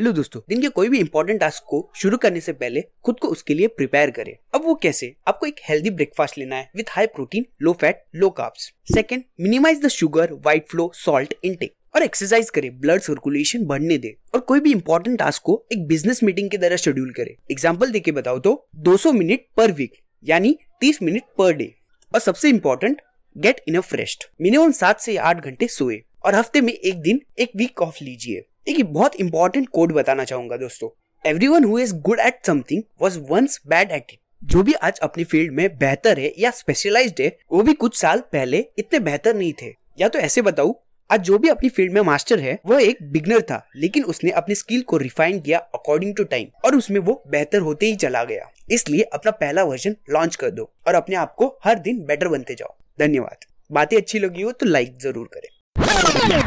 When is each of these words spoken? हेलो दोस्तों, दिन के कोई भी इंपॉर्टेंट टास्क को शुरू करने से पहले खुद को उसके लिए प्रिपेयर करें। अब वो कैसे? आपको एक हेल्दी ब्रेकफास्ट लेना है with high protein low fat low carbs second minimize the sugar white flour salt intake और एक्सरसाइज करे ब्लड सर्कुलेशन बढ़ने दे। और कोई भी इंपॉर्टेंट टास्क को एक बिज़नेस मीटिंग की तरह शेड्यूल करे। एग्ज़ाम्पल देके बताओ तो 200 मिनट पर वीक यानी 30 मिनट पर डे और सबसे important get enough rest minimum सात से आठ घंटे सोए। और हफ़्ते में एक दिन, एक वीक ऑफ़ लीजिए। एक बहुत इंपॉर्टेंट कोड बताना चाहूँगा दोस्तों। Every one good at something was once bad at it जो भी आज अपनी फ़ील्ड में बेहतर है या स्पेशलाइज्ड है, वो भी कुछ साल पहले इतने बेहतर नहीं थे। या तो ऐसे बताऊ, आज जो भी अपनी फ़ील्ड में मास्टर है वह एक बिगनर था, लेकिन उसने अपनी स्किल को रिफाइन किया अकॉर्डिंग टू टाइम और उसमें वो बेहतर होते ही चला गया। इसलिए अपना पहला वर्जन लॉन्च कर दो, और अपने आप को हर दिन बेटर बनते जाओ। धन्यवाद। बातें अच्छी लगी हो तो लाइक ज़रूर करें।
हेलो 0.00 0.12
दोस्तों, 0.12 0.40
दिन 0.48 0.60
के 0.62 0.68
कोई 0.68 0.88
भी 0.88 0.98
इंपॉर्टेंट 0.98 1.38
टास्क 1.40 1.62
को 1.68 1.78
शुरू 1.96 2.16
करने 2.16 2.40
से 2.40 2.52
पहले 2.52 2.82
खुद 3.04 3.18
को 3.20 3.28
उसके 3.28 3.54
लिए 3.54 3.66
प्रिपेयर 3.68 4.10
करें। 4.10 4.32
अब 4.54 4.64
वो 4.64 4.74
कैसे? 4.74 5.12
आपको 5.28 5.46
एक 5.46 5.56
हेल्दी 5.64 5.90
ब्रेकफास्ट 5.90 6.38
लेना 6.38 6.56
है 6.56 6.70
with 6.76 6.86
high 6.90 7.06
protein 7.06 7.44
low 7.62 7.72
fat 7.80 8.02
low 8.14 8.30
carbs 8.30 8.70
second 8.94 9.24
minimize 9.40 9.82
the 9.82 9.88
sugar 9.88 10.32
white 10.34 10.68
flour 10.68 10.90
salt 10.94 11.34
intake 11.44 11.74
और 11.94 12.02
एक्सरसाइज 12.02 12.50
करे 12.50 12.70
ब्लड 12.70 13.00
सर्कुलेशन 13.00 13.66
बढ़ने 13.66 13.98
दे। 13.98 14.16
और 14.34 14.40
कोई 14.40 14.60
भी 14.60 14.72
इंपॉर्टेंट 14.72 15.18
टास्क 15.18 15.42
को 15.42 15.62
एक 15.72 15.86
बिज़नेस 15.86 16.22
मीटिंग 16.22 16.50
की 16.50 16.58
तरह 16.58 16.76
शेड्यूल 16.78 17.12
करे। 17.12 17.36
एग्ज़ाम्पल 17.50 17.90
देके 17.90 18.12
बताओ 18.12 18.38
तो 18.38 18.54
200 18.86 19.12
मिनट 19.12 19.46
पर 19.56 19.72
वीक 19.72 20.02
यानी 20.24 20.58
30 20.82 21.02
मिनट 21.02 21.22
पर 21.38 21.52
डे 21.52 21.74
और 22.12 22.20
सबसे 22.20 22.48
important 22.48 23.02
get 23.36 23.60
enough 23.68 23.94
rest 23.94 24.30
minimum 24.40 24.72
सात 24.74 25.00
से 25.00 25.16
आठ 25.18 25.44
घंटे 25.44 25.68
सोए। 25.68 26.02
और 26.22 26.34
हफ़्ते 26.34 26.60
में 26.60 26.72
एक 26.72 26.96
दिन, 26.96 27.20
एक 27.38 27.52
वीक 27.56 27.82
ऑफ़ 27.82 27.98
लीजिए। 28.02 28.44
एक 28.66 28.92
बहुत 28.92 29.14
इंपॉर्टेंट 29.16 29.68
कोड 29.68 29.92
बताना 29.92 30.24
चाहूँगा 30.24 30.56
दोस्तों। 30.56 30.88
Every 31.24 31.46
one 31.48 31.64
good 32.00 32.18
at 32.20 32.38
something 32.46 32.82
was 33.00 33.18
once 33.30 33.60
bad 33.68 33.90
at 33.90 34.12
it 34.12 34.18
जो 34.42 34.62
भी 34.62 34.72
आज 34.74 34.98
अपनी 34.98 35.24
फ़ील्ड 35.24 35.52
में 35.52 35.76
बेहतर 35.78 36.18
है 36.18 36.32
या 36.38 36.50
स्पेशलाइज्ड 36.50 37.20
है, 37.20 37.36
वो 37.52 37.62
भी 37.62 37.72
कुछ 37.74 37.96
साल 37.96 38.20
पहले 38.32 38.64
इतने 38.78 38.98
बेहतर 39.00 39.34
नहीं 39.34 39.52
थे। 39.62 39.72
या 39.98 40.08
तो 40.08 40.18
ऐसे 40.18 40.42
बताऊ, 40.42 40.74
आज 41.10 41.20
जो 41.20 41.38
भी 41.38 41.48
अपनी 41.48 41.68
फ़ील्ड 41.68 41.92
में 41.92 42.00
मास्टर 42.02 42.40
है 42.40 42.58
वह 42.66 42.82
एक 42.82 43.02
बिगनर 43.12 43.40
था, 43.42 43.62
लेकिन 43.76 44.04
उसने 44.04 44.30
अपनी 44.32 44.54
स्किल 44.54 44.82
को 44.82 44.96
रिफाइन 44.96 45.40
किया 45.40 45.58
अकॉर्डिंग 45.74 46.14
टू 46.16 46.24
टाइम 46.24 46.48
और 46.64 46.76
उसमें 46.76 47.00
वो 47.00 47.22
बेहतर 47.28 47.60
होते 47.60 47.86
ही 47.86 47.96
चला 47.96 48.24
गया। 48.24 48.50
इसलिए 48.70 49.02
अपना 49.04 49.30
पहला 49.32 49.64
वर्जन 49.64 49.96
लॉन्च 50.10 50.36
कर 50.36 50.50
दो, 50.50 50.70
और 50.88 50.94
अपने 50.94 51.16
आप 51.16 51.34
को 51.34 51.46
हर 51.64 51.78
दिन 51.78 52.04
बेटर 52.06 52.28
बनते 52.28 52.54
जाओ। 52.54 52.76
धन्यवाद। 52.98 53.44
बातें 53.70 53.96
अच्छी 53.96 54.18
लगी 54.18 54.42
हो 54.42 54.52
तो 54.52 54.66
लाइक 54.66 54.98
ज़रूर 54.98 55.28
करें। 55.34 56.39